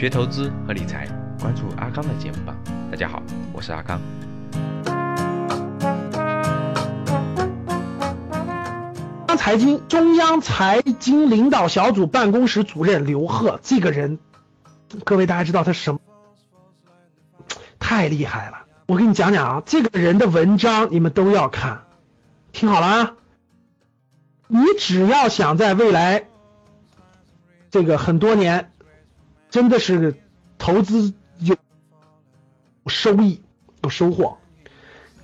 [0.00, 1.06] 学投资和理财，
[1.38, 2.56] 关注阿刚的节目吧。
[2.90, 3.22] 大家好，
[3.52, 4.00] 我是阿刚。
[9.36, 14.18] 财经中央财经领导小组办公室主任刘鹤这个人，
[15.04, 16.00] 各位大家知道他什么？
[17.78, 18.56] 太厉害了！
[18.86, 21.82] 我给你讲讲啊，这个人的文章你们都要看，
[22.52, 23.12] 听好了啊！
[24.48, 26.24] 你只要想在未来
[27.70, 28.69] 这个很多年，
[29.50, 30.14] 真的是
[30.58, 31.56] 投资有
[32.86, 33.42] 收益、
[33.82, 34.38] 有收获，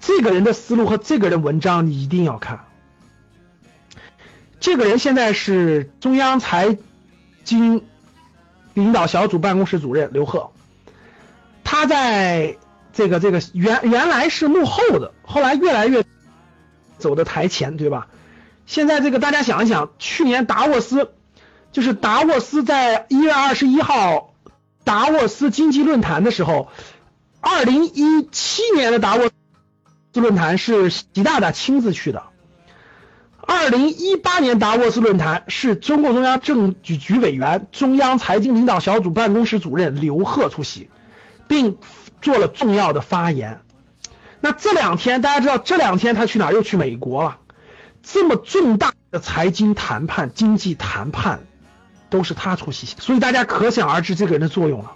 [0.00, 2.64] 这个人的思路和这个人文章你一定要看。
[4.60, 6.76] 这个人现在是中央财
[7.44, 7.84] 经
[8.74, 10.50] 领导小组办公室主任刘鹤，
[11.62, 12.58] 他在
[12.92, 16.04] 这个这个原原来是幕后的，后来越来越
[16.98, 18.08] 走的台前，对吧？
[18.66, 21.12] 现在这个大家想一想，去年达沃斯
[21.72, 24.34] 就是达沃斯在一月二十一号
[24.84, 26.68] 达沃斯经济论坛的时候，
[27.40, 29.30] 二零一七年的达沃
[30.12, 32.22] 斯论坛是习大大亲自去的。
[33.40, 40.90] 二零一八年达沃斯论坛是中共中央政治局委员、中央财经领导小组办公室主任刘鹤出席，
[41.46, 41.78] 并
[42.20, 43.60] 做了重要的发言。
[44.40, 46.52] 那这两天大家知道，这两天他去哪儿？
[46.52, 47.38] 又去美国了。
[48.02, 51.40] 这么重大的财经谈判、经济谈判，
[52.10, 54.92] 都是他出席，所以大家可想而知这个人的作用了。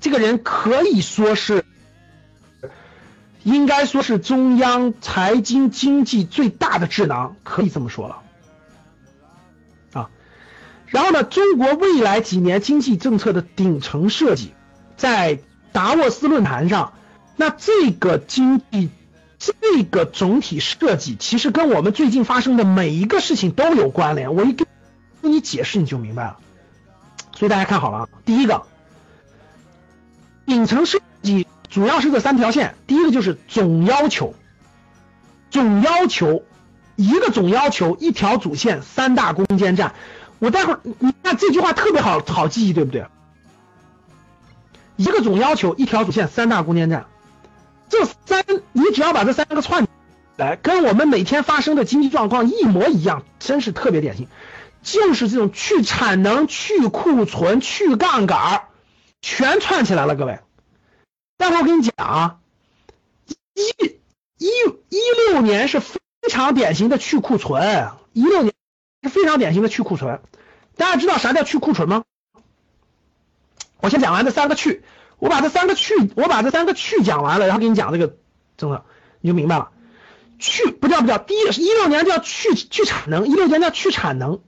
[0.00, 1.64] 这个人可以说是。
[3.44, 8.22] 应该说是中央财经经济最大的智囊，可以这么说了
[9.94, 10.10] 啊。
[10.86, 14.54] 然后呢，中国未来几年经济政策的顶层设计，
[14.96, 15.40] 在
[15.72, 16.92] 达沃斯论坛上，
[17.34, 18.90] 那这个经济
[19.40, 24.36] 这个总体设计，其实跟我们最近发生的每一个事情都有关联。
[24.36, 24.68] 我一跟
[25.22, 26.38] 跟你解释，你就明白了。
[27.34, 28.64] 所以大家看好了啊，第一个
[30.44, 31.46] 顶层设计。
[31.70, 34.34] 主要是这三条线，第一个就是总要求，
[35.50, 36.44] 总要求
[36.96, 39.94] 一个总要求一条主线三大攻坚战。
[40.38, 43.06] 我待会儿你看这句话特别好好记忆，对不对？
[44.96, 47.06] 一个总要求一条主线三大攻坚战，
[47.88, 49.90] 这三你只要把这三个串起
[50.36, 54.28] 来，跟我们每天发生的经济状况一模一样，真是特别典型，
[54.82, 58.64] 就是这种去产能、去库存、去杠杆，
[59.20, 60.40] 全串起来了，各位。
[61.38, 62.38] 待会我跟你讲啊，
[63.54, 63.86] 一
[64.38, 64.48] 一
[64.88, 65.00] 一
[65.30, 65.98] 六年是非
[66.30, 68.52] 常典型的去库存，一六年
[69.02, 70.20] 是非常典型的去库存。
[70.76, 72.04] 大家知道啥叫去库存吗？
[73.80, 74.84] 我先讲完这三个去，
[75.18, 78.16] 我把这三个去，我把这三个去讲完了，然后给你讲这个
[78.56, 78.84] 政策，
[79.20, 79.70] 你就明白了。
[80.38, 84.40] 去不叫不叫，第一是一六年叫去去产能，一六年叫去产能，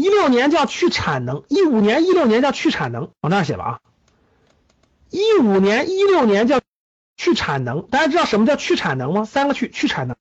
[0.00, 3.80] 一六年叫去产能，一五年一六年叫去产能，往那儿写吧啊。
[5.10, 6.62] 一五年、一六年叫
[7.18, 9.26] 去产能，大家知道什么叫去产能吗？
[9.26, 10.16] 三个去去产能，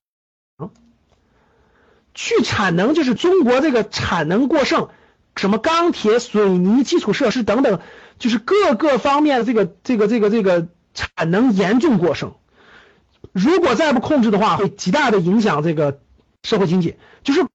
[2.14, 4.90] 去产能就是中国这个产能过剩，
[5.38, 7.80] 什么钢铁、水泥、基础设施等等，
[8.18, 12.34] 就是各个方面的这个这个这个这个产能严重过剩。
[13.32, 16.02] 如果再不控制的话，会极大的影响这个
[16.44, 16.98] 社会经济。
[17.24, 17.48] 就是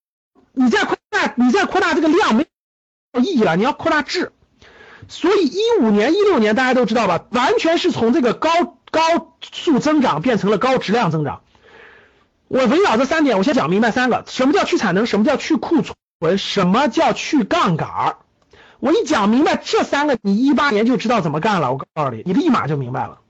[0.53, 0.94] 你再扩
[1.37, 2.47] 你再扩大这个量没
[3.13, 4.33] 有意义了，你要扩大质。
[5.09, 11.43] 所以一五年、一六年大家都知道吧，完全是从这个高高速增长变成了高质量增长。
[12.49, 15.07] 我围绕这三点，我先讲明白三个：什么叫去产能？
[15.07, 16.39] 什么叫去库存？
[16.39, 18.17] 什么叫去杠杆？
[18.79, 21.73] 我一讲明白这三个，你一八年就知道怎么干了。
[21.73, 23.21] 我告诉你，你立马就明白了。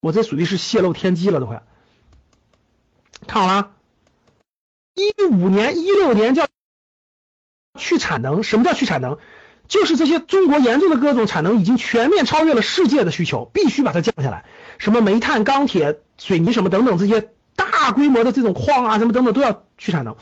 [0.00, 1.62] 我这属于是泄露天机了，都快。
[3.26, 3.70] 看好了，
[4.94, 6.46] 一五年、一六年叫
[7.78, 8.42] 去产能。
[8.42, 9.18] 什么叫去产能？
[9.66, 14.44] 就是这些中国严重的各种产能已经全面超越了世界的需求，必须把它降下来。
[14.76, 20.16] 什么煤炭、钢铁、水泥什么等等这些大规模的这种矿啊什么等等都要去产能，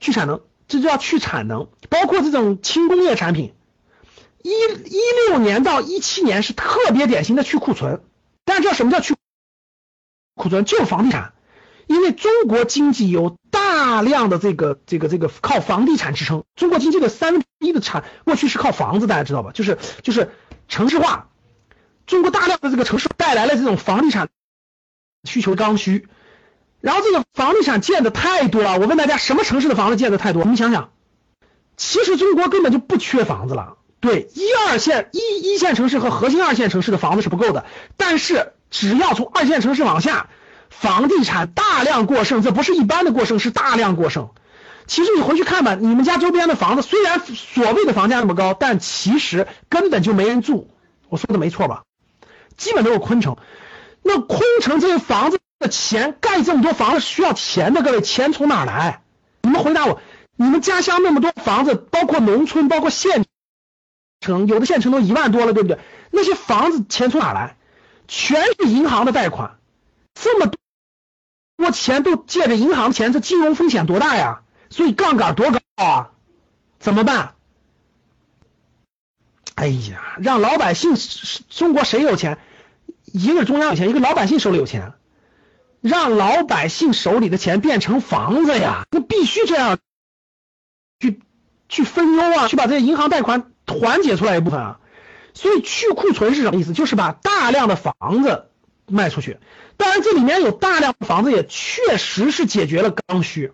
[0.00, 1.68] 去产能，这就要去产能。
[1.88, 3.54] 包括这种轻工业产品，
[4.42, 8.02] 一一六年到一七年是特别典型的去库存。
[8.44, 9.14] 大家知道什么叫去
[10.34, 10.64] 库存？
[10.64, 11.32] 就是房地产。
[11.86, 13.36] 因为中国经济有
[13.84, 19.50] 大量的这个这个这个靠房地产支撑，中国经济的三分之一的产过去是靠房子，大家知道吧？
[19.52, 20.30] 就是就是
[20.68, 21.28] 城市化，
[22.06, 24.30] 中国大量的这个城市带来了这种房地产
[25.28, 26.08] 需求刚需，
[26.80, 28.78] 然后这个房地产建的太多了。
[28.78, 30.44] 我问大家，什么城市的房子建的太多？
[30.44, 30.90] 你想想，
[31.76, 33.76] 其实中国根本就不缺房子了。
[34.00, 37.66] 对，一二线一一线城市和核心二线城市的房子是不够的，
[37.98, 40.30] 但是只要从二线城市往下。
[40.80, 44.30] 房地产大量过剩，这不是一般的过剩，是大量过剩。
[44.86, 50.70] 其实你回去看吧，你们家周边的房子虽然所谓的房价那么高，但其实根本就没人住。
[51.08, 51.84] 我说的没错吧？
[52.56, 53.36] 基本都是空城。
[54.02, 59.02] 那空城这些房子的钱，盖这么多房子需要钱的，各位，钱从哪来？
[59.42, 60.00] 你们回答我。
[60.36, 63.24] 你们家乡那么多房子，包括农村，包括县
[64.20, 65.78] 城，有的县城都一万多了，对不对？
[66.10, 67.56] 那些房子钱从哪来？
[68.06, 69.58] 全是银行的贷款，
[70.12, 70.58] 这么多
[71.56, 74.42] 我钱都借着银行钱，这金融风险多大呀？
[74.70, 76.10] 所以杠杆多高啊？
[76.78, 77.34] 怎么办？
[79.54, 80.94] 哎呀，让老百姓，
[81.48, 82.38] 中国谁有钱？
[83.04, 84.94] 一个中央有钱，一个老百姓手里有钱，
[85.80, 88.84] 让老百姓手里的钱变成房子呀？
[88.90, 89.78] 那必须这样，
[90.98, 91.20] 去
[91.68, 94.80] 去分忧啊，去把这些银行贷款缓解出来一部分啊。
[95.34, 96.72] 所以去库存是什么意思？
[96.72, 98.50] 就是把大量的房子
[98.86, 99.38] 卖出去。
[99.76, 103.52] 当然，这里面有大量房子也确实是解决了刚需，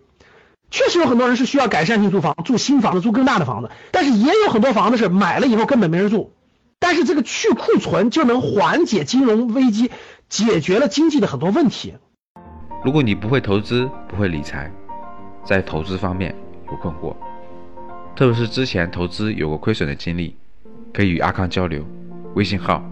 [0.69, 3.69] 确实有很多人是需要改善性住房，住新房子，住更大的房子。
[3.91, 6.33] 但是也有很多房子是买了以后根本没人住。
[6.79, 9.91] 但是这个去库存就能缓解金融危机，
[10.29, 11.93] 解决了经济的很多问题。
[12.83, 14.71] 如果你不会投资，不会理财，
[15.45, 16.35] 在投资方面
[16.71, 17.15] 有困惑，
[18.15, 20.35] 特别是之前投资有过亏损的经历。
[20.93, 21.85] 可以与阿康交流，
[22.33, 22.83] 微信号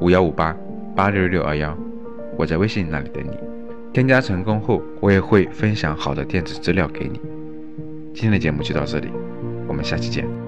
[0.00, 0.54] 五幺五八
[0.94, 1.76] 八六六二幺，
[2.38, 3.36] 我在微信那里等你。
[3.92, 7.20] 添加成功后，我也会分享好的电子资料给你。
[8.14, 9.08] 今天的节目就到这里，
[9.66, 10.47] 我们下期见。